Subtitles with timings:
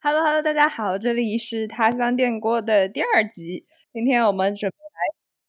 [0.00, 3.66] Hello Hello，大家好，这里是他乡电锅的第二集。
[3.92, 5.00] 今天我们准备来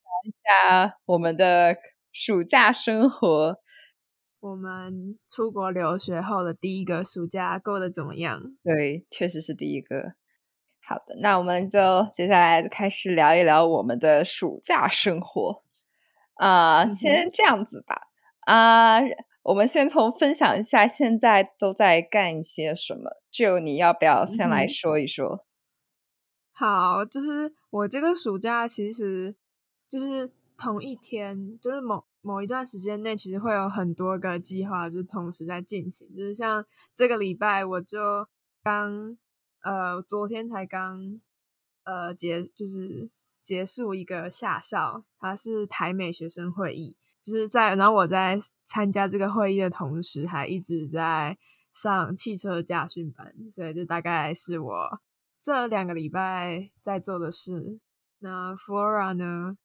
[0.02, 1.76] 聊一下我们的
[2.10, 3.60] 暑假生活。
[4.40, 8.42] 我们出国留学后的第一个暑假过得怎么样？
[8.64, 10.14] 对，确实是第一个。
[10.80, 11.78] 好的，那我们就
[12.12, 15.62] 接下来开始聊一聊我们的暑假生活。
[16.34, 18.08] 啊，先这样子吧。
[18.46, 18.98] 啊，
[19.44, 23.19] 我们先从分享一下现在都在干一些什么。
[23.30, 25.46] 就你要不要先来说一说？
[26.52, 29.36] 好，就是我这个暑假其实
[29.88, 36.06] 就是同一天，就是某某一段时间内，其实会有很多个计划，就是同时在进行。
[36.14, 38.28] 就是像这个礼拜，我就
[38.62, 39.16] 刚
[39.62, 41.20] 呃昨天才刚
[41.84, 43.08] 呃结，就是
[43.42, 51.38] 结束一个下校，它是台美学生会议，就是在然后我在参加这个会议的同时，还一直在。
[51.72, 55.00] 上汽车驾训班，所以这大概是我
[55.40, 57.78] 这两个礼拜在做的事。
[58.18, 59.56] 那 Flora 呢？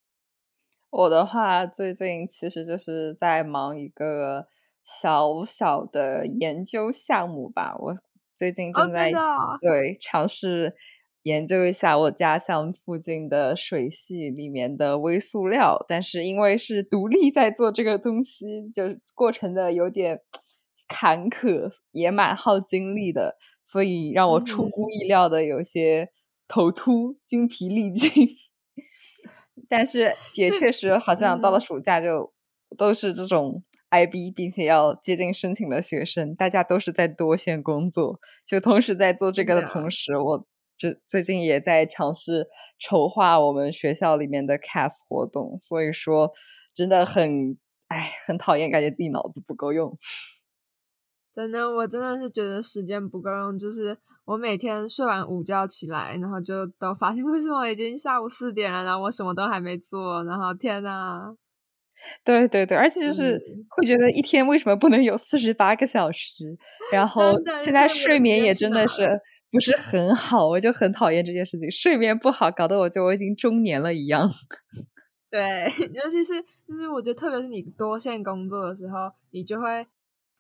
[0.92, 4.48] 我的话，最近其实就是在忙一个
[4.84, 7.76] 小小的研究项目吧。
[7.78, 7.94] 我
[8.34, 9.12] 最近正在
[9.60, 10.76] 对尝试
[11.24, 18.84] 研究一下我家乡附近的水系里面的微塑料，但是因为是独立在做这个东西，就
[19.16, 20.22] 过程的有点。
[20.88, 26.10] 坎坷也蛮耗精力的，所以让我出乎意料的有些
[26.48, 28.28] 头秃、精疲力尽。
[29.70, 32.34] 但是也确实好像到了暑假就
[32.78, 38.20] 都是这种 IB，并且要接近申请的学生，大家都是在多线工作。
[38.46, 40.48] 就同时在做这个的同时，我
[40.78, 42.48] 这最近也在尝试
[42.78, 45.58] 筹划我们学校里面的 CAS 活动。
[45.58, 46.32] 所以说，
[46.74, 49.98] 真的很哎，很讨厌，感觉自己脑子不够用。
[51.36, 53.60] 真的，我真的是觉得时间不够用。
[53.60, 60.24] 就是我每天睡完午觉起来，然后就都发现 为什么已经下午四点了，然后我什么都还没做。
[60.24, 61.36] 然后天呐，
[62.24, 63.38] 对对对，而且就是
[63.68, 66.58] 会觉得一天为什么不能有四十八个小时？
[66.90, 69.06] 然后现在睡眠也真的是
[69.52, 71.70] 不是很好，我就很讨厌这件事情。
[71.70, 74.32] 睡眠不好，搞得我就我已经中年了一样。
[75.30, 79.86] 对， 尤其是就是我觉得，特别是你多线工作的时候，你就会。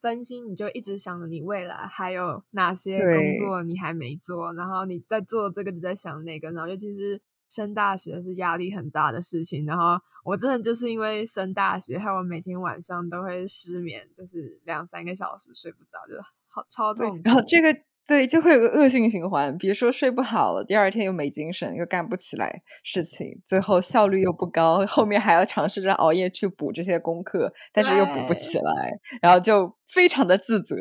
[0.05, 9.65] 分心，你就一直想着你未来还有哪些工作你还没做，然后你在做这个，你在想那个，然后尤其是升大学是压力很大的事情。
[9.65, 17.19] 然后我真的就是因为升大学，害我每天晚上都会失眠，就是两三个小时睡不着，就好超重。
[17.23, 17.75] 然后这个。
[18.07, 19.57] 对，就会有个恶性循环。
[19.57, 24.85] 比如说睡不好了，第二天又没精神，又干不起来事情，最后效率又不高。
[24.85, 30.75] 后面还要尝试着熬夜去补这些功课，但是又补不起来，然后就非常的自责。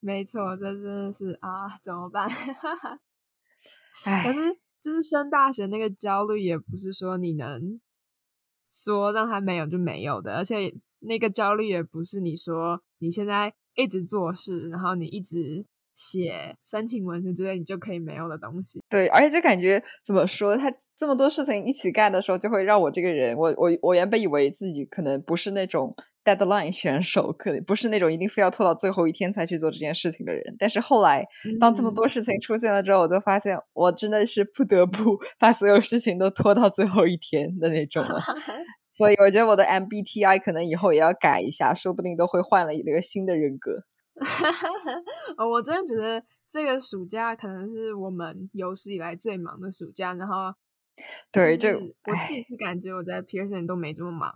[0.00, 2.26] 没错，这真的是啊，怎么办？
[4.24, 7.78] 可是就是升大学那个焦虑，也不是说你能
[8.70, 15.66] 说让他没有就没有的，而且那个焦虑也不是你说你现在一直做事，然后你一直。
[15.98, 18.80] 写申请文书之类，你就可以没有的东西。
[18.88, 25.92] 对，而且就感觉怎么说，他这么多事情一起干的时候，就会让我这个人，我我我原本以为自己可能不是那种
[26.24, 30.54] deadline 选手，可能不是那种一定非要拖到最后一天才去做这件事情的人。
[30.56, 31.26] 但是后来，
[31.58, 38.20] 当这么多事情出现了之后，我就发现我真的是不得不 把所有事情都拖到最后一天的那种了。
[38.90, 43.84] 所以我觉得我的 MBTI 可能以后也要改一下，说不定都会换了一个新的人格。
[45.50, 50.14] 我真的觉得这个暑假可能是我们有史以来最忙的暑假。
[50.14, 50.54] 然后，
[51.30, 51.76] 对，就我
[52.26, 54.34] 自己是感觉我在 Pearson 都没这么忙。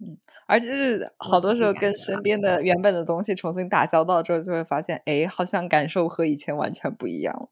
[0.00, 7.48] 嗯，而且是好多时候跟身边的原本的东西重新打交道之后，就会发现，哎，好像感受和以前完全不一样了。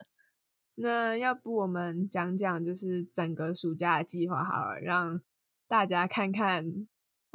[0.76, 5.20] 那要不我们讲讲就是整个暑假的计划好了，让
[5.66, 6.86] 大家看看。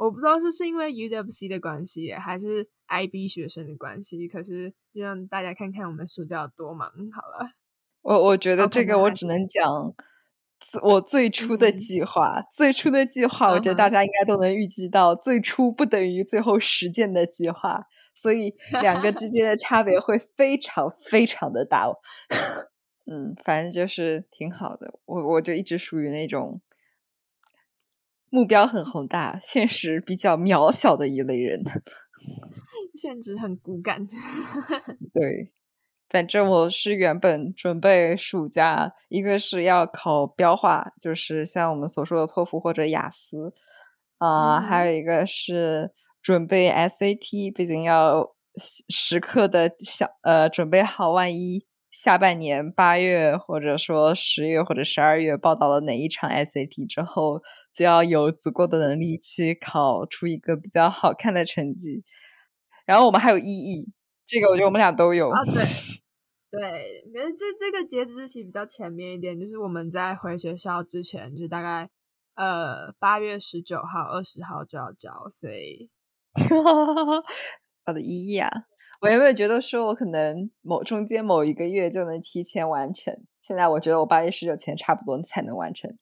[0.02, 7.52] 我不知道是不是因为 UWC 的关系，还是 IB 学生的关系，可是就让大家看看我们暑假有多忙好了。
[8.00, 9.64] 我我觉得这个我只能讲
[10.82, 21.86] 我最初的计划，最初的计划，我觉得大家应该都能预计到，最初不等于最后实践的计划，所以两个之间的差别会非常非常的大。
[23.06, 26.60] 嗯，反正就是挺好的，我我就一直属于那种。
[28.34, 31.62] 目标很宏大，现实比较渺小的一类人，
[32.96, 34.06] 现实很骨感。
[35.12, 35.52] 对，
[36.08, 43.52] 反正我是原本准备暑假，一个是要考标化，就是像我们所说的托福或者雅思
[44.16, 45.92] 啊，还有一个是
[46.22, 48.34] 准备 SAT，毕竟要
[48.88, 62.02] 时刻的想呃准备好，万一下半年八月或者说十月或者十二月报道了哪一场 SAT 之后，就要有足够的能力去考出一个比较好看的成绩。
[62.86, 63.90] 然后我们还有 EE，
[64.24, 65.38] 这个我觉得我们俩都有啊。
[65.44, 65.52] 对，
[66.50, 66.60] 对，
[67.12, 71.90] 可是这这个截止日期比较前面一点，就是我们在回学校之前，就大概
[72.36, 75.90] 呃八月十九号、二十号就要交，所以
[77.84, 78.48] 我的 EE 啊，
[79.02, 83.12] 我有没有觉得说我可能某中间某一个月就能提前完成？
[83.40, 85.92] 现在我觉得我八月十九前差不多才能完成。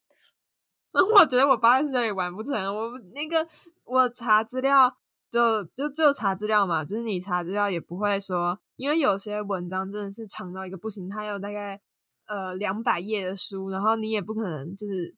[0.93, 3.47] 我觉得我八月十九也完不成，我那个
[3.83, 4.95] 我查资料。
[5.31, 11.79] 就就就查资料嘛，就是你查资料也不会说，因为有些文章真的是长到一个不行，它有大概
[12.27, 15.15] 呃两百页的书，然后你也不可能就是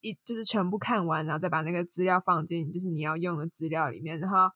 [0.00, 4.18] 一就是全部看完，然后再把那个资料放进就是你要用的资料里面。
[4.18, 4.50] 然后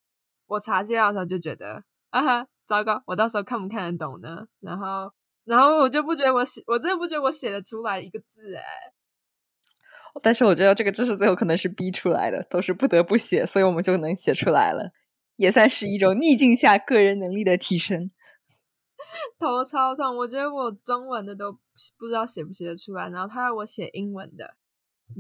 [0.47, 4.47] 我查资料的时候就觉得啊哈，糟糕，我到时候看不看得懂呢？
[4.61, 5.13] 然后
[5.45, 8.63] 然后我就不觉得我写，我真的不觉得我写得出来一个字哎。
[10.23, 14.93] 但是我觉得这个知识最后可能是逼出来的，都是不得不写，所以我们就能写出来了，
[15.37, 18.11] 也算是一种逆境下个人能力的提升。
[19.39, 24.57] 头超痛，我觉得我中文的都不知道写不写得出来，然后他要我写英文的，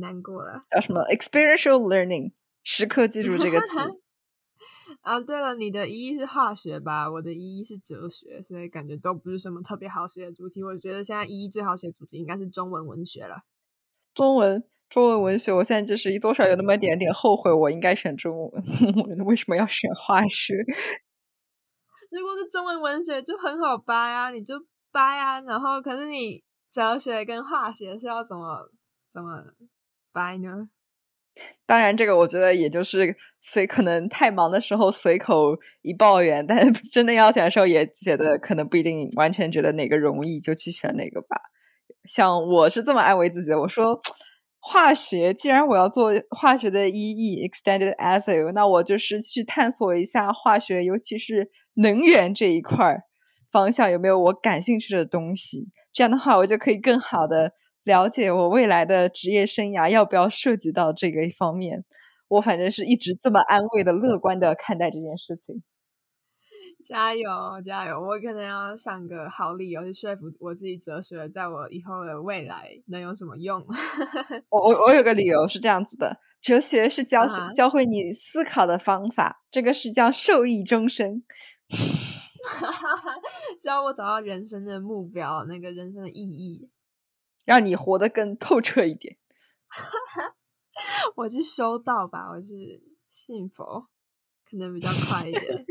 [0.01, 0.65] 难过了。
[0.71, 2.33] 叫什么？experiential learning，
[2.63, 4.01] 时刻记住这个词。
[5.01, 7.11] 啊，对了，你的一是化学吧？
[7.11, 10.63] 我的一是哲学，所以感觉都不是什么特别好写的主题。
[10.63, 13.43] 我觉得现在一最好写的主题应该是中文文学了。
[14.15, 14.65] 中文。
[14.89, 18.63] 中文文学，我现在就是多少有那么一点点后悔，我应该选中文，
[19.27, 20.55] 为什么要选化学？
[22.13, 24.55] 如果是中文文学就很好掰啊，你就
[24.93, 28.71] 掰啊，然后可是你哲学跟化学是要怎么
[29.13, 29.43] 怎么
[30.13, 30.69] 掰呢？
[31.67, 41.37] 当然，这个我觉得也就是随可能太忙的时候随口一抱怨，但真的要选的时候也觉得可能不一定完全觉得哪个容易就去选哪个吧。
[42.05, 44.01] 像我是这么安慰自己的，我说。
[44.69, 52.99] 化学，既然我要做化学的 EE extended essay，那我就是去探索一下化学，尤其是能源这一块
[53.49, 55.69] 方向有没有我感兴趣的东西。
[55.93, 57.53] 这样的话，我就可以更好的
[57.87, 61.85] 了解我未来的职业生涯要不要涉及到这个一方面。
[62.29, 65.63] 我反正是一直这么安慰的、乐观的看待这件事情。
[66.85, 67.29] 加油，
[67.65, 68.01] 加油！
[68.01, 73.65] 我可能要想个好理由去说服我自己，哲学在我以后的未来能有什么用？
[74.51, 81.23] 我我我有个理由是这样子的：哲学是教教会你思考的方法，这个是叫受益终身。
[83.61, 86.69] 需要我找到人生的目标，那个人生的意义，
[87.47, 89.17] 让你活得更透彻一点。
[91.17, 93.89] 我去修道吧，我去信佛，
[94.45, 95.43] 可能比较快一点。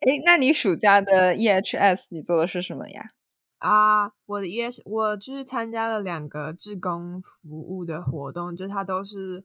[0.00, 3.12] 哎，那你暑假的 EHS 你做的是什么呀？
[3.58, 9.44] 啊，我的 EH 我就是参加了两个志工服务的活动，就它都是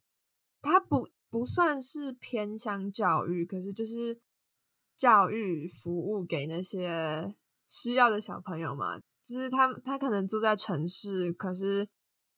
[0.60, 4.20] 它不不算是偏向教育，可是就是
[4.94, 7.34] 教育服务给那些
[7.66, 11.88] 需要的小朋友嘛，就是他他可能住在城市，可是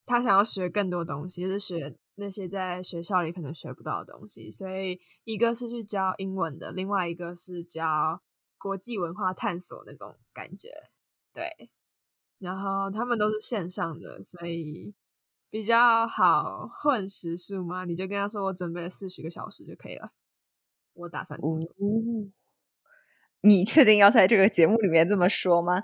[0.07, 1.97] 他想要学更多东西，就是学。
[2.17, 8.23] 那些在学校里可能学不到的东西，所以一个是去教英文的，另外一个是教
[8.57, 10.69] 国际文化探索那种感觉，
[11.33, 11.71] 对。
[12.39, 14.95] 然后他们都是线上的，所以
[15.51, 17.85] 比较好混时数嘛。
[17.85, 20.13] 你就跟他说我准备了四十个小时就可以了。
[20.93, 21.75] 我打算这么做。
[23.41, 25.83] 你确定要在这个节目里面这么说吗？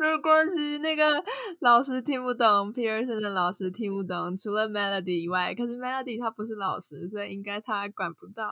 [0.00, 1.22] 没有关系，那个
[1.60, 8.42] 老师听不懂，Pearson 的老师听不懂，除了 Melody 以外，可是 Melody 他不是老师，所以应该他管不到。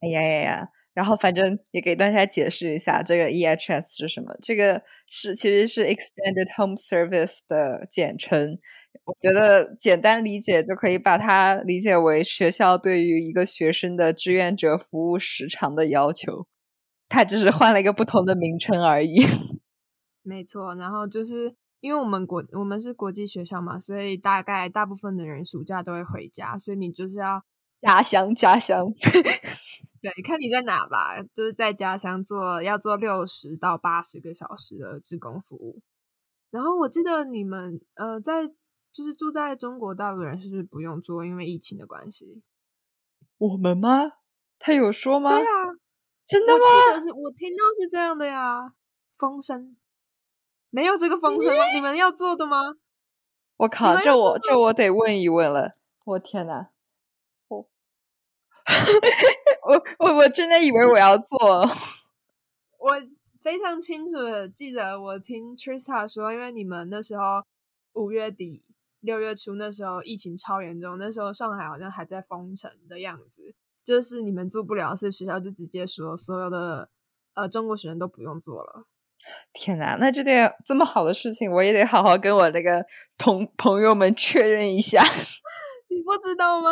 [0.00, 0.68] 哎呀呀呀！
[0.92, 4.34] 然后反正也给大家解释一下，这个 EHS 是什么？
[4.42, 8.58] 这个是其实是 Extended Home Service 的简称。
[9.04, 16.46] 我觉得简单理解就可以把它理解为学校对于一个学生的志愿者服务时长的要求，
[17.08, 19.24] 它只是换了一个不同的名称而已。
[20.22, 27.44] 没错，然后就是因为我们国我们是国际学校嘛，所以大概大部分的人暑假都会回家，所以你就是要
[27.80, 28.86] 家乡家乡，
[30.00, 35.80] 对，看你在哪吧，就是在家乡做要做六十到八十个小时的职工服务。
[36.50, 38.46] 然后我记得你们呃在
[38.92, 42.42] 就是住在中国大陆的人是不是不用做，因为疫情的关系？
[43.38, 44.12] 我们吗？
[44.58, 45.30] 他有说吗？
[45.30, 45.66] 对啊，
[46.24, 46.60] 真的吗？
[46.62, 48.74] 我记得是我听到是这样的呀，
[49.16, 49.76] 风声。
[50.74, 51.64] 没有这个风声吗？
[51.74, 52.56] 你们要做的吗？
[53.58, 55.76] 我靠，这我这我得问一问了。
[56.04, 56.68] 我天呐，
[57.48, 57.58] 我
[59.68, 61.60] 我我我真的以为我要做。
[62.78, 62.92] 我
[63.42, 67.44] 非常清楚的记得，我听 Trista 说，因为你们那时候
[67.92, 68.64] 五月底
[69.00, 76.88] 六月初那时候疫情超严重，那时候上海好像还在封城的样子，就是你们做不了，是学校就直接说所有的
[77.34, 78.86] 呃中国学生都不用做了。
[79.52, 82.84] 天哪，那这件这么好的事情，我也得好好跟我那个
[83.18, 85.02] 同朋友们确认一下。
[85.88, 86.70] 你不知道吗？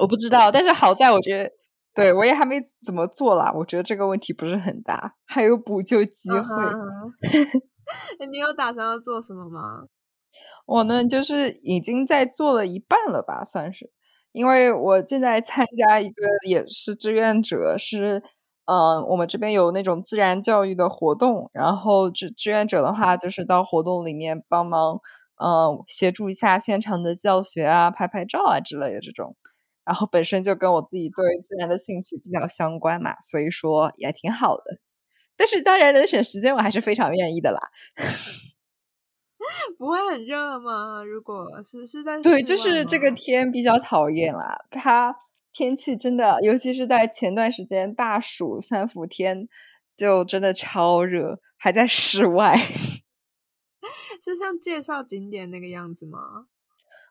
[0.00, 1.50] 我不知道，但是好在我觉得，
[1.94, 3.52] 对我也还没怎么做啦。
[3.54, 6.64] 我觉得这个问题不是很大，还有补救机会。
[8.30, 9.86] 你有打算要做什么吗？
[10.66, 13.90] 我呢，就是已经在做了一半了吧，算是，
[14.32, 18.22] 因为我正在参加一个也是志愿者，是。
[18.64, 25.00] 嗯，我们这边有那种自然教育的活动，然后志志愿者的话，就是到活动里面帮忙，
[25.42, 29.36] 嗯，协助一下现场的教学啊、拍拍照啊之类的这种。
[29.84, 34.78] 然后本身就跟我自己对自然的兴趣比较相关嘛，所以说也挺好的。
[35.36, 37.58] 但是当然能省时间，我还是非常愿意的啦。
[39.76, 41.02] 不会很热吗？
[41.02, 45.16] 如果是是在对，就是这个天比较讨厌啦，它。
[45.52, 49.46] 天气真的，尤其是在前段时间大暑三伏天，
[49.94, 52.56] 就真的超热，还在室外。
[54.18, 56.46] 是像介绍景点那个样子吗？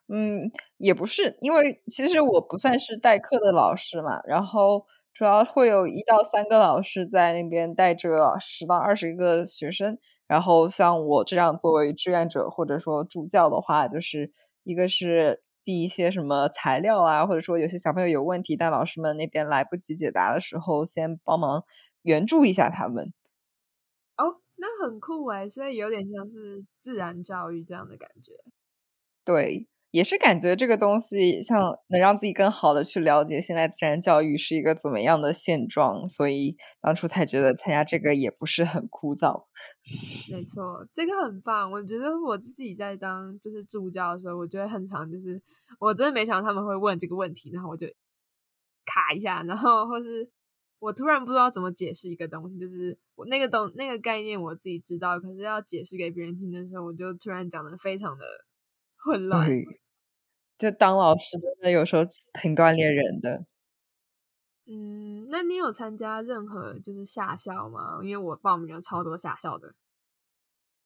[0.07, 14.31] 嗯，也不是，因为其实我不算是代课的老师嘛，然后主要会有一到三个老师在那边带着十到二十个学生，然后像我这样作为志愿者或者说助教的话，就是
[14.63, 15.43] 一个是。
[15.63, 21.63] 递一些什么材料啊，或者说有些小朋友有问题，但老师们那边来不及解答的时候，先帮忙
[22.03, 23.13] 援助一下他们。
[24.17, 28.31] 哦，那很酷哎，所以有点像是自然教育这样的感觉。
[29.23, 39.45] 对，也是感觉这个东西像能让自己更好的去了解现在自然教育是一个怎么样的现状，所以当初才觉得参加这个也不是很枯燥。
[40.31, 41.69] 没错，这个很棒。
[41.69, 45.41] 我觉得我自己在当就是助教的时候，我觉得很常就是
[45.79, 47.85] 我真的没想到他们会问这个问题，然后我就
[48.85, 50.29] 卡一下，然后或是
[50.79, 58.23] 我突然不知道怎么解释一个东西，就是我那个东那个概念我自己知道，可是要解释给别人听的时候，我就突然讲的非常的
[59.03, 59.49] 混乱。
[60.61, 62.03] 就当老师真的有时候
[62.41, 63.43] 挺锻炼人的。
[64.67, 67.99] 嗯，那你有参加任何就是夏校吗？
[68.03, 69.73] 因为我报名了超多夏校的。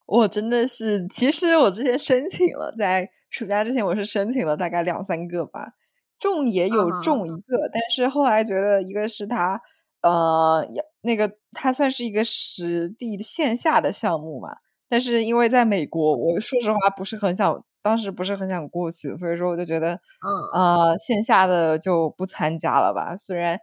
[0.05, 5.73] 我真的是，其实我之前申请了，在暑假之前我是申请了大概两三个吧，
[6.17, 9.59] 中也有中一个，但是后来觉得一个是他
[10.01, 10.65] 呃，
[11.01, 14.49] 那个他算是一个实地线下的项目嘛，
[14.87, 23.59] 但是因为在美国，我说实话不是很想，当时不是很想过去，所以说我就觉得，嗯呃，线下的就不参加了吧，虽然。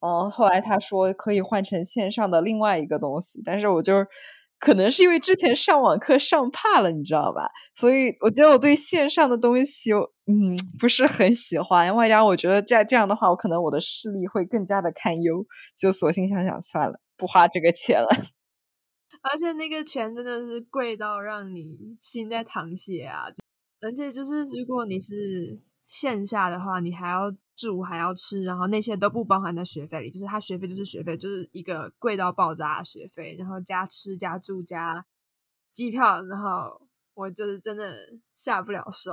[0.00, 4.06] 嗯，后来他说可以换成线上的另外一个东西，但是我就是
[4.60, 7.50] 可能是因为之前上网课上怕了，你知道吧？
[7.74, 11.92] 所以我觉得我对线上的东西，嗯，不是很喜欢。
[11.96, 15.44] 外加我觉得这这样的话，我可能我的视力会更加的堪忧，
[15.76, 18.06] 就索性想想算了，不花这个钱了。
[19.28, 23.26] 而且那个钱真的是贵到让你心在淌血啊！
[23.80, 27.34] 而且就是如果你是线下的话，你还要。
[27.60, 35.04] 住还要吃，然后那些都不包含在学费里，就是他学费就是学费，就是一个贵到爆炸的学费，然后加吃加住加
[35.72, 36.80] 机票，然后
[37.14, 37.92] 我就是真的
[38.32, 39.12] 下不了手。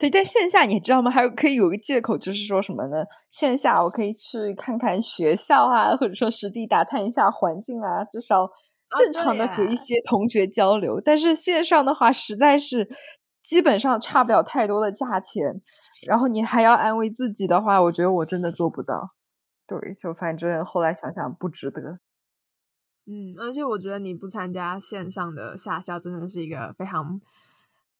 [0.00, 1.12] 对，在线下你知道吗？
[1.12, 3.04] 还有可以有个借口，就是说什么呢？
[3.30, 8.50] 线下我可以去看看学校啊，或者说实地打探一下环境啊，至少
[8.98, 11.00] 正常的和一些同学交流。
[11.00, 12.88] 但是线上的话，实在是。
[13.48, 15.58] 基本上差不了太多的价钱，
[16.06, 19.14] 然后你还要安慰自己的话，我觉得我真的做不到。
[19.66, 21.98] 对，就反正后来想想不值得。
[23.06, 27.18] 嗯，而且我觉得你不参加线上的夏校真的是一个非常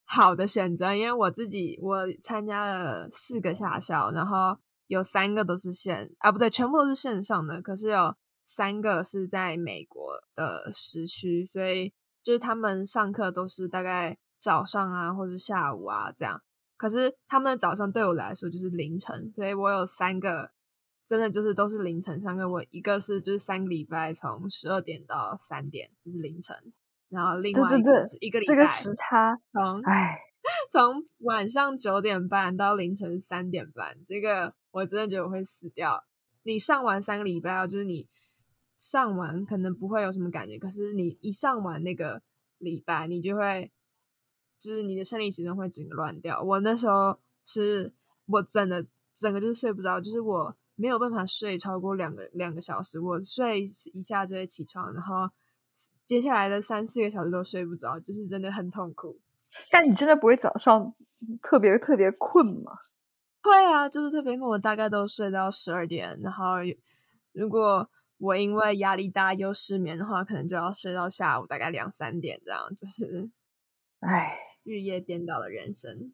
[0.05, 8.15] 好的选择，因为我自己我参加了四个夏校，然后有三个都是线啊，不对，全部都是线上的，可是有
[8.45, 14.19] 三个是在美国的时区，所以就是他们上课都是大概。
[14.39, 16.43] 早上啊，或者下午啊，这样。
[16.77, 20.53] 可是他们的早上对我来说就是凌晨，所以我有三个，
[21.09, 22.49] 真的就是都是凌晨上课。
[22.49, 26.57] 我一个是就是三个礼拜从十二点到三点，就是凌晨。
[27.09, 30.21] 然后另外一个是一个礼拜，这个时差，从哎，
[30.71, 36.05] 从晚上九点半到凌晨三点半，这个我真的觉得我会死掉。
[36.45, 38.09] 你上完三个礼拜，就是你
[38.77, 42.23] 上完可能不会有什么感觉，可是你一上完那个
[42.59, 43.73] 礼拜，你就会。
[44.59, 46.41] 就是你的生理时钟会整个乱掉。
[46.43, 47.93] 我那时候是
[48.27, 48.85] 我真的
[49.15, 53.63] 整个就是睡不着，就是我没有办法睡超过两个两个小时，我睡
[53.93, 55.29] 一下就会起床，然后
[56.07, 59.19] 接下来的三四个小时都睡不着，就是真的很痛苦。
[59.71, 60.95] 但你真的不会早上
[61.43, 62.79] 特别特别困吗？
[63.43, 66.57] 会啊，就是特别困，我大概都睡到十二点，然后
[67.33, 67.89] 如果
[68.19, 73.31] 我因为压力大又失眠的话，可能就要睡到下午大概两三点这样，就是，
[74.01, 76.13] 唉，日夜颠倒的人生。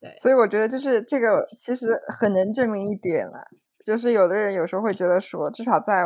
[0.00, 3.44] 对，所以我觉得就是这个其实很能证明一点了，
[3.84, 6.04] 就是有的人有时候会觉得说，至少在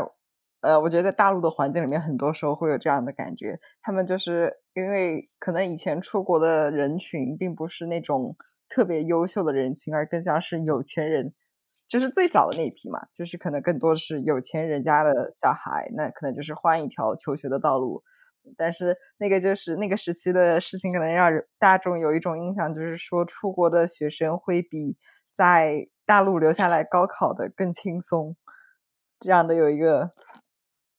[0.62, 8.37] 呃，我觉得在大陆的环境里面，很多时候会有这样的感觉，他们就是因为可能以前出国的人群并不是那种
[8.69, 11.33] 特别优秀的人群，而更像是有钱人。
[11.88, 18.00] 就是最早的那一批嘛，就是可能更多是有钱人家的小孩，那可能就是换一条求学的道路。
[18.57, 24.97] 但是那个就是那个时期的事情，可能让大众有一种印象，就是说出国的学生会比
[25.33, 28.37] 在大陆留下来高考的更轻松，
[29.19, 30.13] 这样的有一个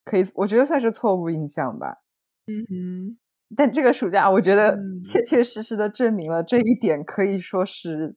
[0.06, 1.98] 可以，我觉得算是错误印象吧。
[2.48, 3.18] 嗯哼。
[3.58, 8.16] 但这个暑假，我觉得切切实实的证明了这一点，可以说是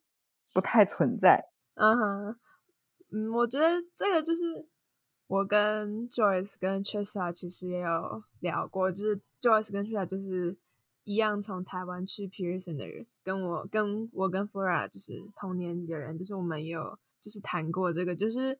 [0.52, 1.46] 不太存在。
[1.74, 2.36] 嗯哼。
[3.10, 4.42] 嗯，我觉得这个就是
[5.26, 10.56] 我跟 Joyce 跟 Chesa 其实也有聊过，就是 Joyce 跟 Chesa 就是
[11.04, 18.58] 一样从台湾去 Pearson 的人，跟我跟我跟 Flora 就是同年级的人，就是我们也有就是谈过这个，就是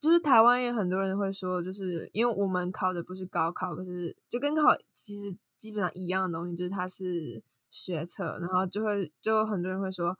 [0.00, 10.16] 就是台湾也很多人会说，就是因为我们考的不是高考，可是就跟考其实基本上一样的东西，就是它是学测，然后就会就很多人会说。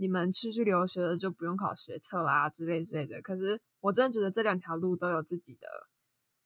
[0.00, 3.20] 你们出去留学了就不用考学测啦之类之类的。
[3.20, 5.68] 可是我真的觉得这两条路都有自己的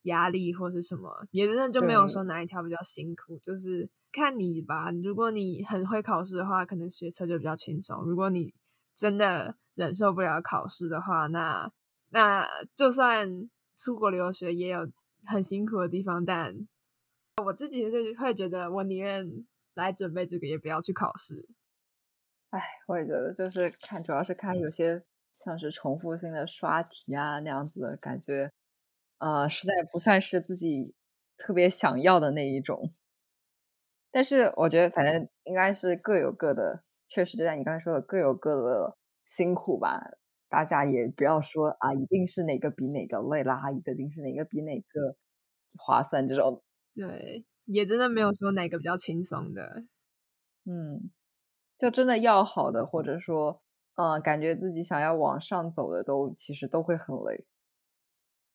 [0.03, 4.91] 压力或是什么，也真的就没有说哪一条比较辛苦，就是看你吧。
[5.05, 8.53] 如果你很会考试的话，可能学测就比较轻松；如果你
[8.97, 11.71] 真的忍受不了考试的话，那
[12.11, 12.45] 那
[12.75, 14.91] 就算出国留学也有
[15.27, 16.25] 很辛苦的地方。
[16.25, 16.67] 但
[17.43, 21.49] 我自己就是会觉得，我宁愿来准备这个，也不要去考试。
[22.55, 25.03] 哎，我也觉得，就是看，主要是看有些
[25.37, 28.49] 像是重复性的刷题啊那样子的感觉，
[29.19, 30.95] 呃，实在不算是自己
[31.37, 32.95] 特别想要的那一种。
[34.13, 40.01] 但是我觉得，反正应该是各有各的，确实就像你刚才说的，各有各的辛苦吧。
[40.49, 45.17] 大家也不要说啊，一定是哪个比哪个累啦，一定是哪个比哪个
[45.77, 46.63] 划算这种。
[46.95, 49.83] 对，也真的没有说哪个比较轻松的。
[50.65, 51.11] 嗯。
[51.77, 53.63] 就真的要好的，或者说，
[53.97, 57.47] 嗯，感觉自己想要往上走的，都其实都会很累。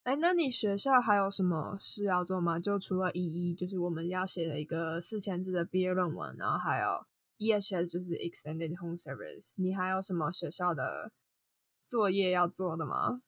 [0.03, 2.57] 哎，那你学校还有什么事要做吗？
[2.59, 7.05] 就除了一一，就是我们要写的一个四千字的毕业论文，然后还有
[7.37, 11.11] EHS，就是 Extended Home Service，你还有什么学校的
[11.87, 13.21] 作业要做的吗？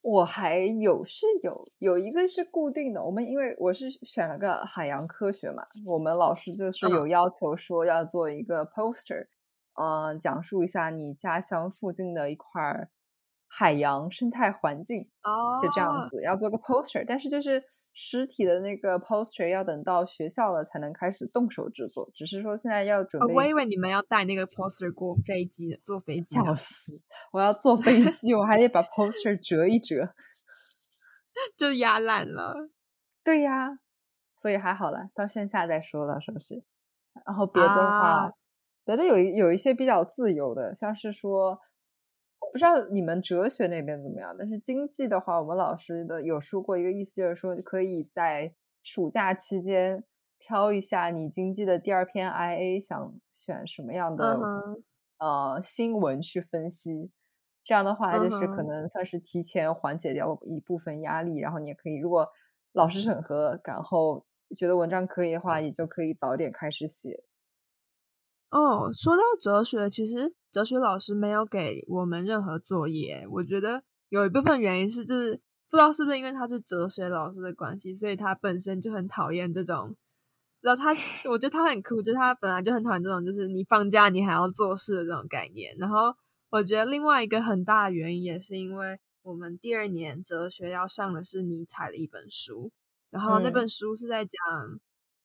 [0.00, 9.26] 我还有是有有一个是固定的，我们因为我是选了个海洋科学嘛，我们老师就是有要求说要做一个 poster，
[9.74, 12.88] 嗯，讲述一下你家乡附近的一块。
[13.50, 17.60] 海洋生态环境哦，就这样子要做个 poster，但是就是
[17.94, 22.08] 实体的那个 poster 要等到学校了才能开始动手制作。
[22.14, 26.36] 只是说现在要准备，我以为你们要带那个 poster 过飞机，坐飞机。
[26.36, 27.00] 笑死！
[27.32, 30.14] 我要坐飞机，我还得把 poster 折一折，
[31.56, 32.68] 就压烂了。
[33.24, 33.78] 对呀，
[34.36, 36.62] 所以还好了，到线下再说了，是不是？
[37.24, 38.30] 然后别的话，
[38.84, 41.58] 别的有有一些比较自由的，像是说。
[42.52, 50.04] 不知道你们哲学那边怎么样，但是经济的话，我们老师的有说过一个意思，就是说可以在暑假期间
[50.38, 54.40] 挑一下你经济的第二篇 IA，想选什么样的
[55.18, 57.10] 呃新闻去分析，
[57.64, 62.26] 这样的话就是可能算是提前缓解掉一部分压力，然后你也可以，如果
[62.72, 64.24] 老师审核，然后
[64.56, 67.24] 觉得文章可以的话，也就可以早点开始写。
[68.50, 73.26] 哦，说到哲学，其实哲学老师没有给我们任何作业。
[73.30, 75.34] 我觉得有一部分原因是，就是
[75.70, 79.94] 不知道是不是因为他是哲学老师的关系，所以他本身就很讨厌这种。
[80.60, 80.90] 然后他，
[81.30, 85.76] 我觉得他很酷，就他本来就很讨厌这种，就是你放假你还要做事的这种概念。
[85.78, 86.14] 然后
[86.50, 92.72] 我觉得另外一个很大的原因也是因为我们第二年哲学要上的是尼采的一本书，
[93.10, 94.40] 然后那本书是在讲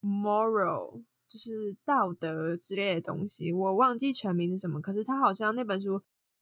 [0.01, 1.03] moral。
[1.33, 4.79] 就是道德之类的东西，我忘记全名是什么。
[4.79, 5.99] 可是他好像那本书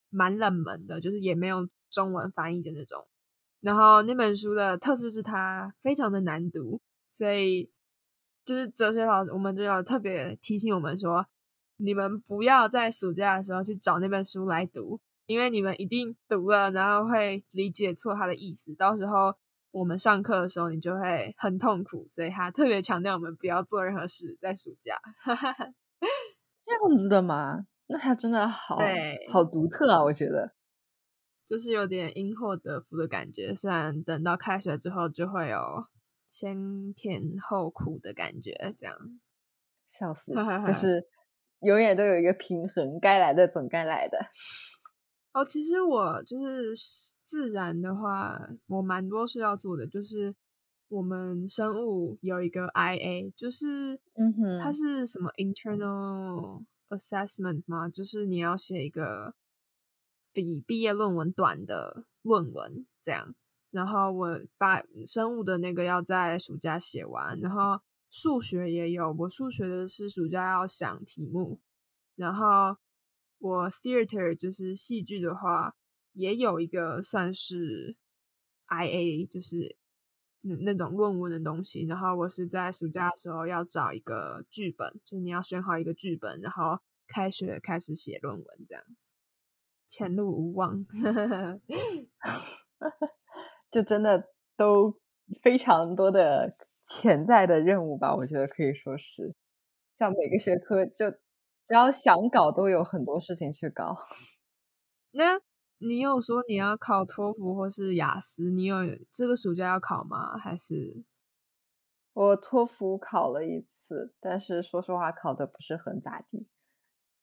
[0.10, 3.08] 蛮冷门的，就是也没有中文翻译的那种。
[3.62, 7.72] 然后那本书的特色是它非常的难读，所以
[8.44, 11.26] 就是哲学老师，我们就要特别提醒我们说，
[11.78, 19.34] 你们不要在暑假的时候去找那本书来读，因为你们一定读了，然后会理解错他的意思，到时候
[19.72, 25.00] 我们上课的时候你就会很痛苦，所以他特别强调我们不要做任何事在暑假。
[26.64, 27.66] 这样子的吗？
[27.88, 28.78] 那他真的好
[29.30, 30.04] 好独特啊！
[30.04, 30.54] 我觉得
[31.46, 33.54] 就是有点因祸得福的感觉。
[33.54, 35.58] 虽然等到开学之后就会有
[36.30, 38.96] 先甜后苦的感觉，这样
[39.84, 40.34] 笑死，
[40.66, 41.06] 就是
[41.62, 44.18] 永远都有一个平衡，该来的总该来的。
[45.34, 46.74] 哦，其实我就是
[47.24, 50.36] 自然的话，我蛮多事要做的，就是
[50.90, 56.64] 我们生物有一个 IA，就是嗯哼，它是什么 internal。
[56.92, 57.88] assessment 吗？
[57.88, 59.34] 就是你要写一个
[60.34, 63.34] 比毕业论文短的论文，这样。
[63.70, 69.16] 然后我把生物的那个要在暑假写完，然后数学也有。
[69.20, 71.62] 我数学的是暑假要想题目，
[72.18, 72.76] 然后
[73.42, 75.76] 我 theater 就是戏剧的话，
[76.14, 77.98] 也有一个算是
[78.68, 79.76] IA，就是
[80.42, 81.86] 那那种论文的东西。
[81.86, 86.80] 然后我是在暑假的时候要找一个剧本，就你要选好一个剧本，然后。
[87.14, 88.82] 开学开始写论文，这样
[89.86, 90.86] 前路无望，
[93.70, 94.98] 就真的都
[95.44, 98.16] 非常多的潜在的任务吧。
[98.16, 99.36] 我觉得可以说是，
[99.94, 101.08] 像每个学科，就
[101.66, 103.96] 只要想搞，都有很多事情去搞。
[105.12, 105.40] 那
[105.80, 108.50] 你有说你要考托福或是雅思？
[108.52, 108.78] 你有
[109.12, 110.38] 这个暑假要考吗？
[110.38, 111.04] 还是
[112.14, 116.48] 我托福考了一次，但是说实话，考的不是很咋地。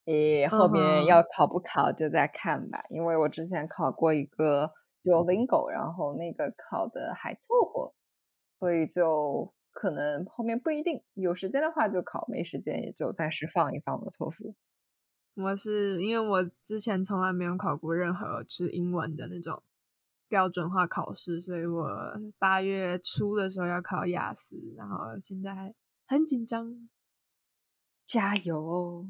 [0.07, 4.72] 诶，后面要考不考就再看吧，因为我之前考过一个
[5.05, 7.92] Duolingo，然后那个考的还凑合，
[8.59, 14.57] 所以就可能后面不一定有时间的话就考，没时间也就暂时放一放了托福。
[15.37, 19.62] 我是因为我之前从来没有考过任何是英文的那种
[20.27, 21.88] 标准化考试，所以我
[22.41, 25.73] 八月初的时候要考雅思，然后现在
[26.09, 26.88] 很紧张，
[28.05, 29.07] 加油！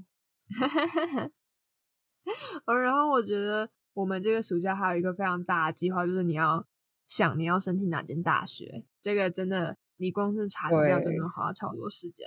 [2.67, 6.67] 哦， 然后我觉得我们这个暑假还有一个非常大的计划，就是你要
[7.07, 8.85] 想你要申请哪间大学。
[9.01, 12.27] 这个真的，你光是查资料就能花超多时间。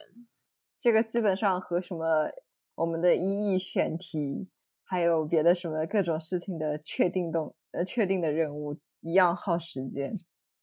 [0.80, 2.30] 这个基本上和什么
[2.76, 4.48] 我们的一亿选题，
[4.84, 10.20] 还有别的什么各种事情的确定动呃确定的任务一样耗时间，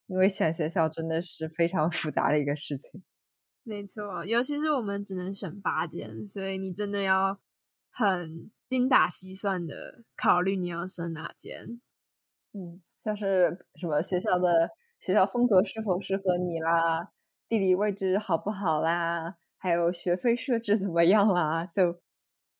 [0.07, 3.03] 因为选学校真的是非常复杂的一个事情。
[3.64, 7.40] 没错，尤其是我们只能选八间，所以你真的要。
[7.90, 11.81] 很精打细算的考虑你要升哪间，
[12.53, 17.13] 嗯，像是什么学校的学校风格是否适合你啦，
[17.49, 22.01] 地理位置好不好啦，还有学费设置怎么样啦，就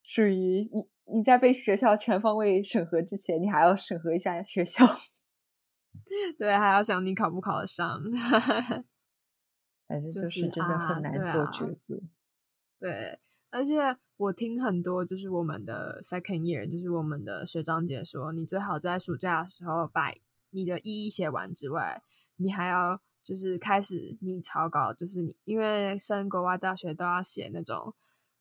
[0.03, 4.85] 属于你你在被学校全方位审核之前，你还要审核一下学校，
[6.39, 8.01] 对，还要想你考不考得上，
[9.87, 12.01] 反正就是真的很难做抉择，
[12.79, 13.19] 对，
[13.51, 13.97] 而且。
[14.19, 20.13] 我听很多就是我们的 second year，就是我们的学长姐说，你最好在暑假的时候把
[20.51, 22.03] 你的一一写完之外，
[22.39, 27.95] 你还要就是开始你草稿，就是你因为升国外大学都要写那种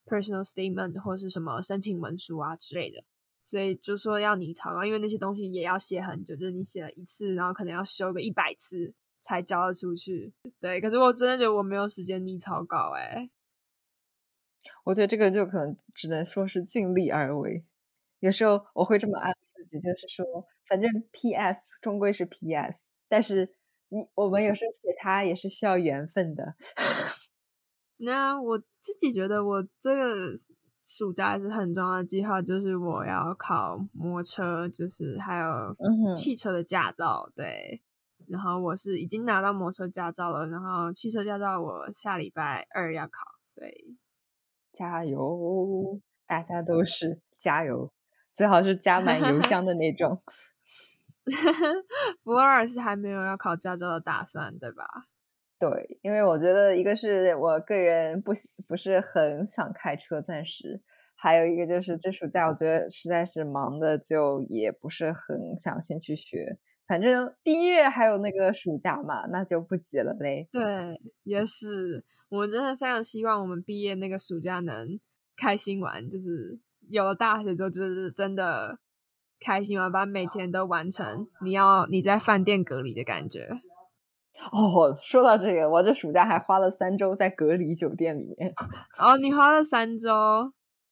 [0.05, 3.03] personal statement 或是什么申请文书啊之类的，
[3.43, 10.33] 所以就说要你草稿，因为那些东西也要写很久，就是你写了一次，然后可能要修个一百次才交得出去。
[10.59, 13.29] 对，可是我真的觉得我没有时间拟草稿，哎。
[14.83, 17.65] 我觉得这个就可能只能说是尽力而为。
[18.19, 20.25] 有时候我会这么安慰自己，就是说，
[20.65, 21.79] 反正 P.S.
[21.81, 22.91] 终归是 P.S.
[23.07, 23.56] 但是
[23.89, 26.55] 你我们有时候写它也是需要缘分的。
[27.99, 30.33] 那我自己觉得，我这个
[30.85, 35.75] 暑假是很重要的计划，就是我要考摩托车，就是还有
[36.13, 37.31] 汽车的驾照。
[37.35, 37.81] 对，
[38.27, 43.11] 然后我是已经拿到摩托车驾照了，然后汽车驾照我下礼拜二要考，
[43.47, 43.97] 所以。
[44.73, 45.99] 加油！
[46.27, 47.91] 大家都是加油，
[48.31, 50.21] 最好是加满油箱的那种。
[52.23, 54.85] 福尔是还没有要考驾照的打算，对吧？
[55.59, 58.31] 对，因为我觉得一个是我个人不
[58.67, 60.81] 不是很想开车，暂时；
[61.15, 66.59] 还有一个就是这暑假我觉得实在是忙的，就也不是很想先去学。
[66.87, 70.47] 反正毕业还有那个暑假嘛，那就不急了嘞。
[70.51, 72.05] 对，也是。
[72.29, 74.99] 我真的非常希望我们毕业那个暑假能
[75.35, 76.59] 开心玩，就是
[76.89, 78.77] 有了大学之后，就是真的
[79.39, 81.27] 开心吗，把每天都完成。
[81.43, 83.61] 你要你在饭店隔离的感觉。
[84.51, 88.53] 哦，说到这个，我这暑假还花了三周在隔离酒店里面。
[88.99, 90.09] 哦，你花了三周？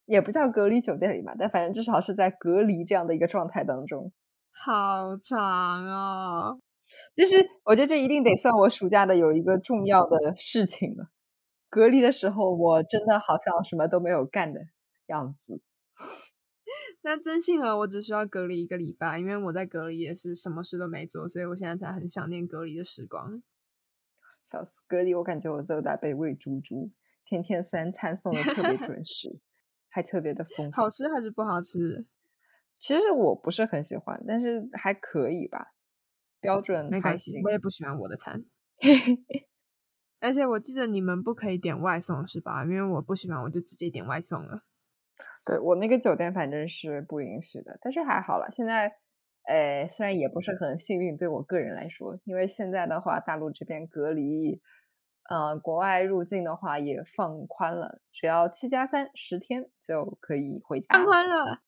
[0.06, 4.12] 也不叫隔离酒店里吧，但反正至少是在隔离这样的一个状态当中。
[4.52, 6.58] 好长哦！
[7.16, 11.08] 就是我觉得这一定得算我暑假的有一个重要的事情了。
[11.68, 14.60] 隔离的时候，我真的好像什么都没有干的
[15.08, 15.60] 样子。
[17.02, 23.42] 那真幸好我只需要隔离一个礼拜，因为我在隔离也是什么事都没做，所以我现在才很想念隔离的时光。
[24.44, 24.78] 笑死！
[24.86, 26.90] 隔离我感觉我都在被喂猪猪，
[27.24, 29.40] 天天三餐送的特别 准时，
[29.88, 30.76] 还特别的丰富。
[30.76, 32.06] 好吃还是不好吃？
[32.74, 35.74] 其实我不是很喜欢，但是还可以吧，
[36.40, 37.42] 标准还行。
[37.42, 38.44] 我也不喜欢我的餐，
[40.20, 42.64] 而且我记得你们不可以点外送是吧？
[42.64, 44.62] 因为我不喜欢，我就直接点外送了。
[45.44, 48.50] 对我那个酒店反正是不允许的，但是还好了。
[48.50, 48.98] 现在，
[49.44, 54.60] 呃，虽然也不是很幸运，对我个人来说，因为现在的话，大陆这边隔离，
[55.30, 60.86] 呃，国外入境的话也放宽了，只要七加三十天就可以回家。
[60.92, 61.62] 放宽了。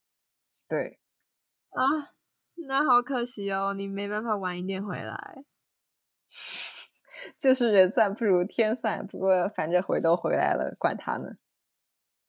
[0.69, 0.99] 对。
[1.71, 1.83] 啊，
[2.67, 5.45] 那好可惜哦，你没办法晚一点回来。
[7.39, 11.37] 就是人算不如天算，不过反正回都回来了，管他呢。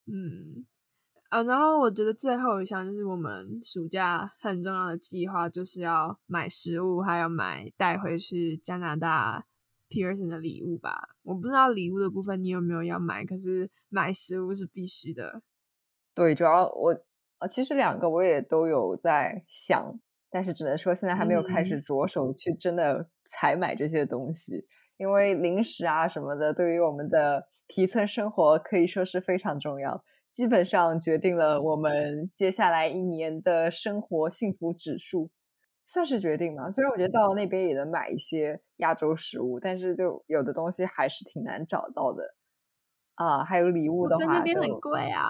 [0.05, 0.65] 嗯。
[1.29, 9.45] 啊，然后我觉得最后一项就是我们暑假很重要的计划，就是要买食物，还要买带回去加拿大
[9.89, 11.09] Pearson 的礼物吧。
[11.21, 15.43] 我不知道礼物的部分你有没有要买，可是买食物是必须的。
[16.15, 16.99] 对，主要我
[17.37, 19.99] 呃，其实两个我也都有在想，
[20.31, 24.63] 但是只能说现在还没有开始着手去真的采买这些东西，
[24.97, 30.03] 因为零食啊什么的，对于我们的皮层生活可以说是非常重要。
[30.31, 35.29] 基本上决定了我们接下来一年的生活幸福指数，
[35.85, 36.69] 算是决定吗？
[36.71, 42.35] 虽然我觉得到了那边也能买一些亚洲食物，但是就有的东西还是挺难找到的
[43.15, 43.43] 啊。
[43.43, 45.23] 还有礼物的话，那边很贵啊。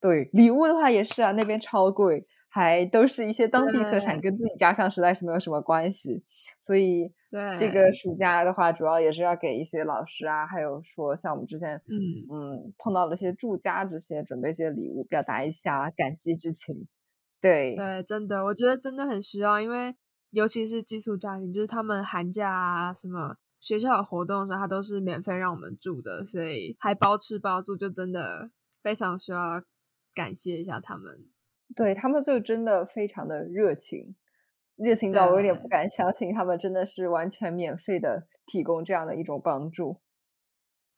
[0.00, 2.26] 对，礼物的话也是啊，那边超贵。
[2.56, 6.24] 还都是一些当地特产，跟自己家乡实在是没有什么关系，
[6.58, 7.12] 所以
[7.58, 16.88] 这个暑假的话，主要也是要给一些老师啊，还有说像我们之前嗯嗯碰到了一些住家这些，准备一些礼物，表达一下感激之情。
[17.38, 19.94] 对对，真的，我觉得真的很需要，因为
[20.30, 28.50] 尤其是寄宿家庭，就是他们寒假啊什么学校有活动的时候，他都是免费让我们住的，所以还包吃包住，就真的
[28.82, 29.62] 非常需要
[30.14, 31.26] 感谢一下他们。
[31.74, 34.14] 对他们就真的非常的热情，
[34.76, 40.00] 热情到我有点不敢相信，他们真的是完全免费的提供这样的一种帮助。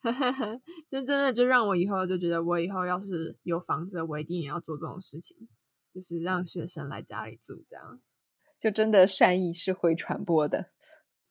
[0.90, 5.48] 这真的就让我以后就觉得，我以后要是有房子，我一定也要做这种事情，
[5.92, 8.00] 就是让学生来家里住，这样
[8.61, 10.70] 就真的善意是会传播的。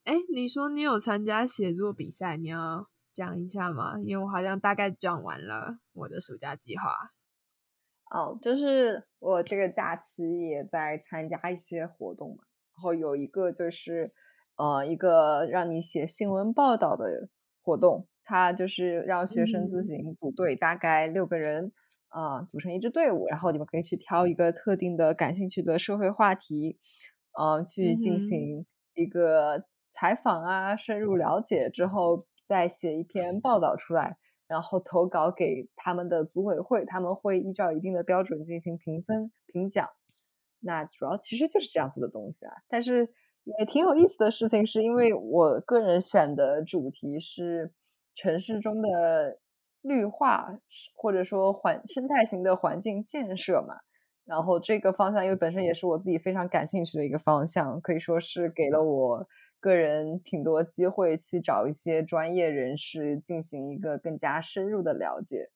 [0.03, 3.93] 哎，你说你有参加写作比赛，你要讲一下吗？
[4.01, 7.13] 因为我好像大概讲完了我的暑假计划。
[8.09, 12.43] 哦，就是我这个假期也在参加一些活动嘛，
[12.75, 14.11] 然后有一个就是
[14.55, 17.27] 呃一个让你写新闻报道的
[17.61, 21.73] 活动，它就是让学生自行组队，大概六个人
[22.07, 26.77] 啊组成一支队伍，然后你们可以去挑一个特定的感兴趣的社会话题，
[27.37, 34.17] 嗯，去进行一个采访啊，深入了解之后再写一篇报道出来。
[34.47, 39.87] 然后投稿给他们的组委会，他们会依照一定的标准进行评分评奖。
[40.61, 42.53] 那主要其实就是这样子的东西啊。
[42.67, 43.09] 但是
[43.43, 47.73] 也挺有意思的事情，是因为我个人选的主题是
[48.15, 49.39] 城市中的
[49.81, 50.59] 绿化，
[50.95, 53.75] 或者说环生态型的环境建设嘛。
[54.25, 59.27] 然后这个方向，因为本身也是我自己非常感兴趣的一个方向，可以说是给了我。
[59.59, 65.49] 个人挺多机会去找一些专业人士进行一个更加深入的了解，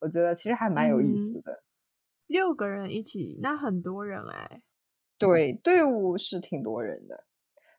[0.00, 1.62] 我觉得其实还蛮有意思的。
[2.26, 4.62] 六个人一起，那很多人哎。
[5.18, 7.24] 对，队伍是挺多人的，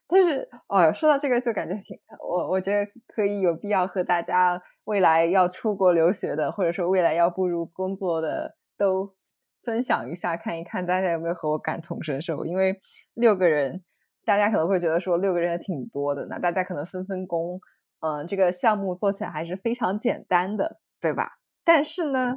[0.06, 9.14] 但是哦，说到这个就感觉挺我我觉得可以有必要和大家未来要出国留学的，或者说未来要步入工作的都
[9.62, 12.78] 分享一下，看一看大家有没有和我感同身受，因为
[13.14, 13.84] 六个人。
[14.30, 17.60] 大家可能会觉得说六个人挺多的，那大家可能分分工，
[17.98, 21.32] 嗯，这个项目做起来还是非常简单的，对吧？
[21.64, 22.36] 但是呢，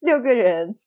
[0.00, 0.78] 六个人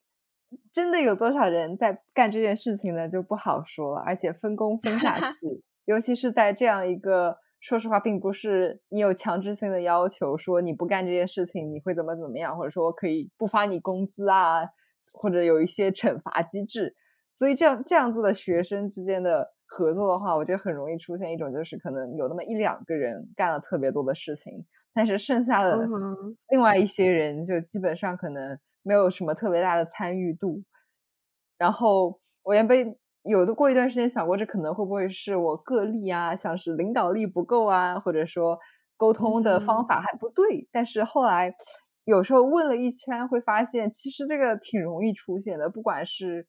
[0.72, 3.08] 真的有多少人在干这件事情呢？
[3.08, 4.02] 就不好说了。
[4.04, 14.62] 而且分工分下 去，尤其是在这样一个，说实话，并不是你有强制性的要求，说你不干这件事情你会怎么怎么样，或者说可以不发你工资啊，
[15.12, 16.96] 或者有一些惩罚机制。
[17.32, 19.54] 所以这样这样子的学生之间的。
[19.70, 25.86] 合作的话，我觉得很容易出现一种，就是可能有那么一两个人干了特别多的事情，但是剩下的
[26.48, 30.62] 另外一些人就基本上可能没有什么特别大的参与度。
[31.58, 38.58] 然后我原本有的过一段时间想过，这可能会不会是我个例啊，像是领导力不够啊，或者说
[38.96, 40.66] 沟通的方法还不对。
[40.72, 41.54] 但是后来
[42.06, 46.46] 有时候问了一圈，会发现其实这个挺容易出现的，不管是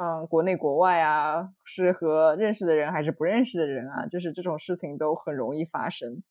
[0.00, 6.22] 嗯国内国外啊，是和认识的人还是不认识的人啊，就是这种事情都很容易发生。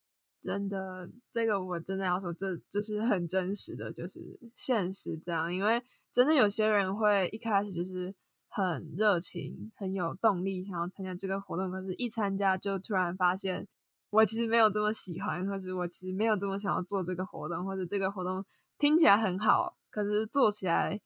[0.44, 5.82] 真的，这个我真的要说，这就是很真实的，就是现实这样，因为。
[6.14, 8.12] 真的有些人会一开始就是
[8.48, 13.68] 很热情、很有动力，想要参加这个活动，可是，一参加就突然发现，
[14.10, 18.44] 我其实没有这么喜欢，或者我其实没有这么想要做这个活动，或者这个活动
[18.80, 21.00] 听起来很好，可是做起来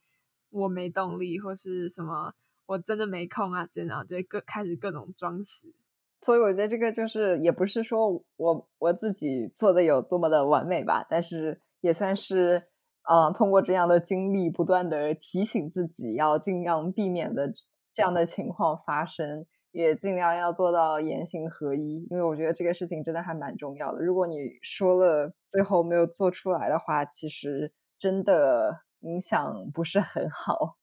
[0.50, 2.34] 我没动力，或是什么，
[2.72, 5.74] 我真的没空啊，真的就各开始各种装死。
[6.22, 12.64] 所以我觉得这个就是也不是说我我自己做的有多么的完美吧，但是也算是。
[13.10, 17.52] 嗯，通过这样的经历，不断的提醒自己要尽量避免的
[17.92, 22.08] 这样的情况发生，也尽量要做到言行合一。
[22.12, 24.00] 因为我觉得这个事情真的还蛮重要的。
[24.04, 30.78] 如果你说了，最后没有做出来的话，其实真的影响不是很好。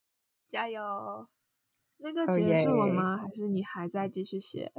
[0.49, 0.83] 加油！
[1.99, 3.17] 那个结束了吗？
[3.17, 4.73] 还是你还在继续写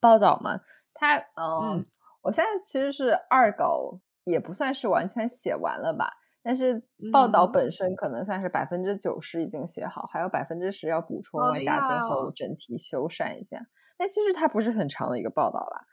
[0.00, 0.60] 报道吗？
[0.94, 1.86] 他嗯，
[2.22, 6.12] 我现在其实是二稿，也不算是完全写完了吧。
[6.42, 13.60] 但是报道本身可能算是百分之九十已经写好，还有百分之十要补充、加最后整体修缮一下。
[13.98, 15.84] 但其实它不是很长的一个报道啦，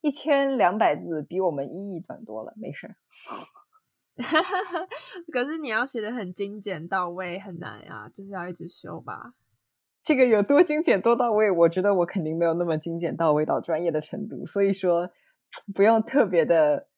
[0.00, 2.94] 一千两百字比我们一亿短多了，没事。
[5.32, 9.34] 可是你要写的很精简到位很难啊，就是要一直修吧。
[10.02, 11.50] 这个有多精简多到位？
[11.50, 15.10] 我觉得我肯定没有那么精简到位到专业的程度，所以说
[15.74, 16.88] 不用特别的。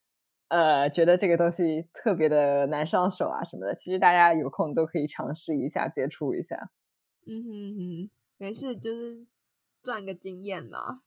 [0.48, 6.70] 呃，觉得这个东西特别的难上手啊什么的，其实大家有空都可以尝试一下，接触一下。
[7.26, 9.24] 嗯哼哼，没事，就是
[9.82, 11.00] 赚个经验嘛。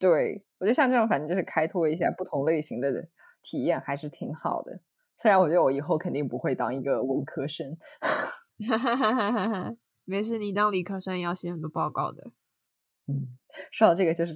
[0.00, 3.08] 对，我觉得像这种，反正就是开拓一下不同类型的
[3.40, 4.80] 体验，还是挺好的。
[5.16, 7.78] 虽然我觉得我以后肯定不会当一个文科生。
[10.08, 12.32] 没事，你当理科生也要写很多报告的。
[13.06, 13.36] 嗯，
[13.70, 14.32] 说到这个，就是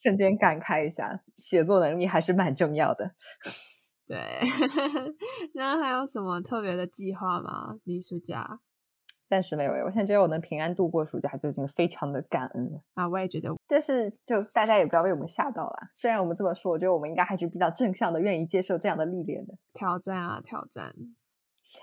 [0.00, 3.12] 瞬间感慨一下，写作能力还是蛮重要的。
[4.06, 4.18] 对，
[5.54, 7.78] 那还有什么特别的计划吗？
[7.82, 8.60] 离暑假
[9.26, 9.72] 暂时没有。
[9.72, 13.08] 我现在觉得我能平安度过暑假就已经非常的感恩了啊！
[13.08, 15.88] 我也觉得，但是就大家也不要被我们吓到了。
[15.92, 20.94] 虽然我们这么说，我觉得我们应该还是比较正向的，愿意接受这样的历练的挑战啊，挑战。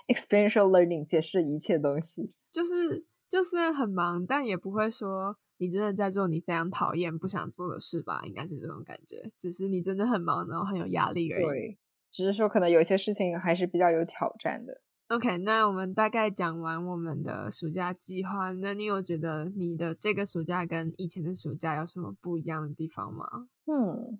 [0.08, 8.22] Experiential learning 解释一切东西，就是就算很忙，但也不会说你真的在做你非常讨厌、不想做的事吧？
[8.24, 11.44] 应该是这种感觉，只是你真的很忙，然后很有压力而已。
[11.44, 11.78] 对。
[12.10, 14.80] 只是说，可能有些事情还是比较有挑战的。
[15.10, 18.50] OK，那我们大概讲完我们的暑假计划。
[18.50, 23.48] 那你有觉得你的这个暑假跟以前的暑假有什么不一样的地方吗？
[23.66, 24.18] 嗯，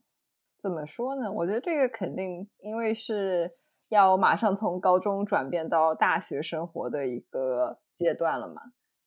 [0.60, 1.32] 怎么说呢？
[1.32, 3.50] 我觉得这个肯定，因为是
[3.90, 8.62] 要马上从高中转变到大学生活的一个阶段了嘛。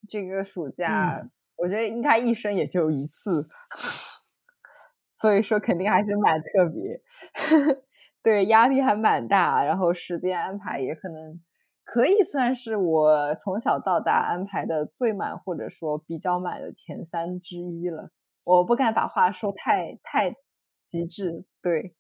[0.07, 3.49] 这个暑假，我觉得应该一生也就一次，
[5.15, 7.01] 所以说肯定还是蛮特别。
[8.21, 11.41] 对，压力还蛮大，然后时间安排也可能
[11.83, 18.11] 可以算是我从小到大安排的最满或者说比较满的前三之一了。
[18.43, 20.35] 我不敢把话说太太
[20.85, 21.95] 极致，对，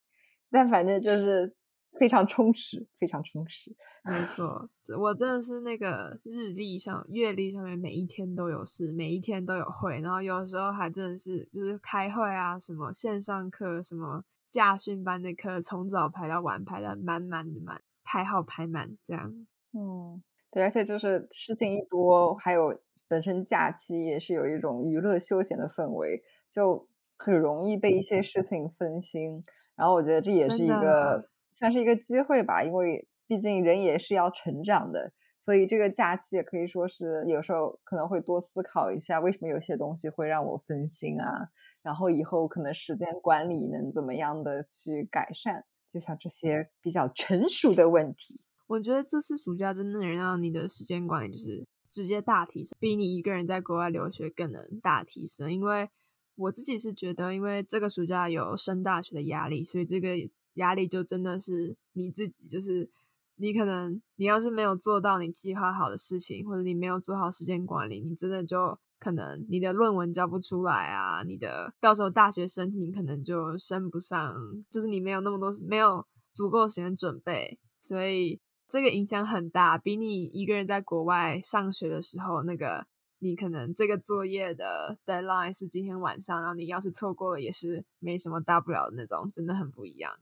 [0.51, 1.55] 但反正就是
[1.99, 3.75] 非常充实，非常充实。
[4.03, 14.23] 没错，我真的是那个日历上、月历上面每一天都有事，每一天都有会，然后有时候还真的是就是开会啊，什么线上课什么。
[14.53, 19.47] 驾训班的课从早排到晚，排的满满的满，排号排满这样。
[19.71, 29.43] 嗯，对，而且就是事情一多，还有本身假期也是有一种娱乐休闲的氛围，就很容易被一些事情分心。
[29.75, 41.49] 然后我觉得这也是一个算是一个机会吧，因为毕竟人也是要成长的，所以这个假期也可以说是有时候可能会多思考一下，为什么有些东西会让我分心啊。
[41.83, 45.65] 然后以后可能时间管理能怎么样的去改善？
[45.85, 55.53] 就像这些比较成熟的问题，我觉得这次暑假真的能让你的时间管理就是直接大提升，比你一个人在国外留学更能大提升。
[55.53, 55.87] 因为
[56.35, 60.15] 我自己是觉得，因为这个暑假有升大学的压力，所以这个
[60.55, 62.89] 压力就真的是你自己，就是
[63.35, 68.77] 你可能你要是没有做到你计划好的事情，或者你没有做好时间管理，你真的就。
[68.99, 74.33] 可能你的论文交不出来啊，你的到时候大学申请可能就升不上，
[74.71, 78.39] 就是你没有那么多没有足够时间准备，所以
[78.69, 82.87] 这个影响很大，比你一个人在国外上学的时候，那个
[83.19, 90.13] 你可能这个作业的 deadline 是今天晚上，然后你要是错过了，也是没什么大不了的那种，真的很不一样，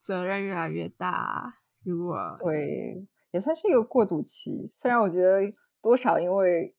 [0.00, 1.60] 责任越来越大。
[1.84, 5.40] 如果对，也算是一个过渡期，虽然我觉得
[5.82, 6.74] 多少因为。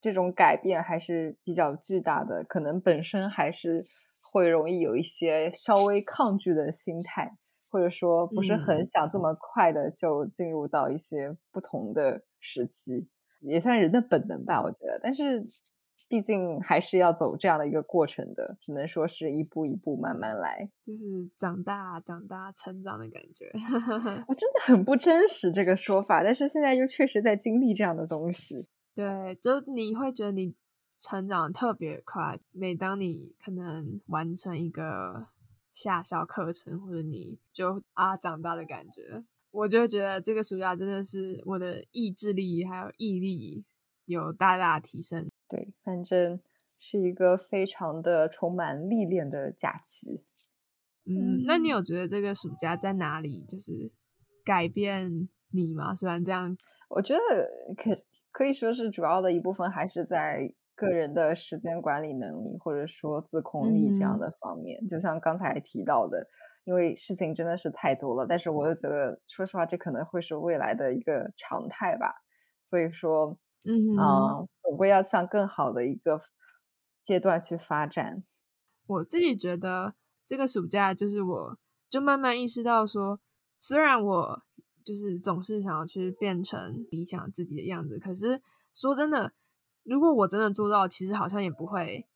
[0.00, 3.86] 这种改变还是比较巨大的，可能本身还是
[4.20, 7.38] 会容易有一些稍微抗拒的心态，
[7.70, 13.08] 或者说不是很想这么快的就进入到一些不同的时期，
[13.40, 15.00] 也算人的本能吧，我觉得。
[15.02, 15.48] 但是
[16.14, 23.50] 毕竟还是要走这样的一个过程的，只能说是一步一步慢慢来，就是长大、长大、成长的感觉。
[24.28, 28.68] 我 真的很不真实这个说法，但是现在又确实在经历这样的东西。
[28.94, 30.54] 对，就你会觉得你
[31.00, 32.38] 成长特别快。
[32.52, 35.26] 每当你可能完成一个
[35.72, 43.64] 下校课程，或者你就啊长大的感觉，我就觉得这个暑假真的是我的意志力还有毅力
[44.04, 45.28] 有大大提升。
[45.48, 46.40] 对，反正
[46.78, 50.24] 是一个非常的充满历练的假期。
[51.06, 53.92] 嗯，那你有觉得这个暑假在哪里就是
[54.44, 55.94] 改变你吗？
[55.94, 56.56] 虽然这样，
[56.88, 57.20] 我觉得
[57.76, 58.02] 可。
[58.34, 64.84] 可以说是主要的一部分还是在个人的时间管理能力，或者说自控力这样的方面。
[64.88, 66.26] 就像刚才提到的，
[66.64, 72.12] 因为事情真的是太多了，但是我又觉得，说实话，这可能会是未来的一个常态吧。
[72.60, 73.96] 所以说，嗯，
[74.62, 76.18] 总归要向更好的一个
[77.02, 78.16] 阶段去发展。
[78.86, 79.94] 我自己觉得，
[80.26, 81.58] 这个暑假就是我
[81.88, 83.20] 就慢慢意识到说，
[83.58, 84.42] 虽然我。
[84.86, 88.42] 就是总是想要去变成理想自己的样子，可是
[88.74, 89.32] 说真的，
[89.82, 92.06] 如果我真的做到，其实好像也不会，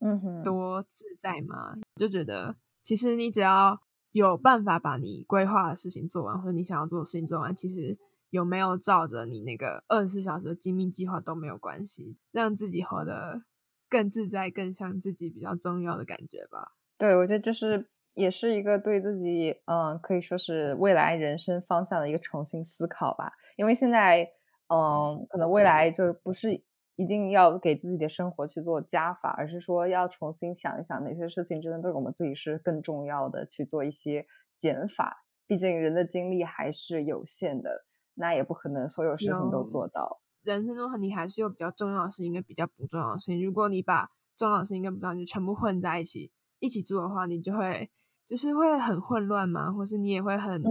[0.00, 1.78] 嗯哼，多自在嘛。
[1.96, 3.80] 就觉得其实你只要
[4.12, 7.96] 有办法把你规划的事情做完，或者你想要做的事情做完，其实
[8.30, 13.42] 有没有照着你那个二十四小时的精密计划都没有关系，让自己活得
[13.88, 16.72] 更自在、更像自己比较重要的感觉吧。
[16.96, 17.90] 对，我觉得就是。
[18.14, 23.30] 也是一个对自己，嗯，可以说是未来人生方向的一个重新思考吧。
[23.56, 24.28] 因为现在，
[24.66, 26.52] 嗯，可能未来就不是
[26.96, 34.26] 一定要给自己的生活去做加法，而是说要重新想一想哪些事情真的对我们自己是更重要的，去做一些
[34.58, 35.24] 减法。
[35.46, 40.20] 毕竟人的精力还是有限的，那也不可能所有事情都做到。
[40.42, 43.44] 人生中你还是有比较重要的事情跟比较不重要的事情。
[43.44, 47.90] 如果你把重要的事情跟不重要的全部混在一起一起做的话，你就会。
[48.26, 50.62] 就是会很混乱嘛，或是你也会很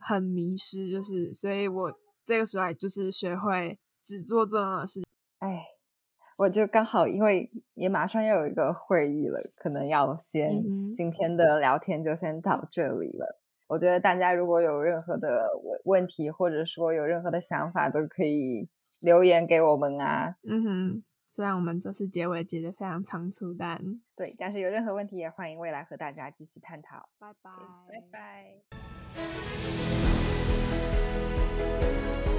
[0.00, 1.92] 很迷失，就是所以，我
[2.24, 5.02] 这个时候就是学会只做重要的事。
[5.38, 5.66] 哎，
[6.38, 10.64] 我就刚好因为也马上要有一个会议了，可能要先
[10.94, 13.38] 今天的聊天就先到这里了。
[13.68, 18.68] 我觉得大家如果有任何的问问题，或者说有任何的想法，都可以
[19.02, 20.34] 留言给我们啊。
[20.42, 21.04] 嗯哼。
[21.30, 23.80] 虽然我们这次结尾结得非常仓促，但
[24.16, 27.08] 对，但是有任何问题也欢迎未来和大家继续探讨。
[27.16, 27.52] 拜拜，
[27.88, 28.02] 拜
[32.24, 32.37] 拜。